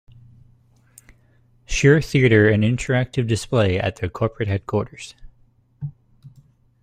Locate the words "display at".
3.27-3.97